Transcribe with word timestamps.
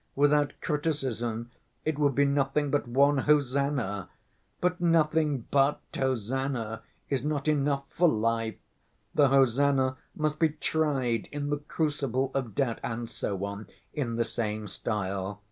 Without 0.15 0.53
criticism 0.61 1.51
it 1.85 1.99
would 1.99 2.15
be 2.15 2.25
nothing 2.25 2.71
but 2.71 2.87
one 2.87 3.19
'hosannah.' 3.19 4.09
But 4.59 4.81
nothing 4.81 5.45
but 5.51 5.79
hosannah 5.93 6.81
is 7.11 7.23
not 7.23 7.47
enough 7.47 7.83
for 7.91 8.09
life, 8.09 8.55
the 9.13 9.27
hosannah 9.27 9.97
must 10.15 10.39
be 10.39 10.49
tried 10.49 11.29
in 11.31 11.51
the 11.51 11.57
crucible 11.57 12.31
of 12.33 12.55
doubt 12.55 12.79
and 12.81 13.11
so 13.11 13.45
on, 13.45 13.67
in 13.93 14.15
the 14.15 14.25
same 14.25 14.67
style. 14.67 15.39